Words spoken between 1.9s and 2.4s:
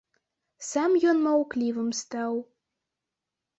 стаў.